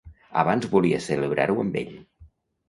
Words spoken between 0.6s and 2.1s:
volia celebrar-ho amb ell.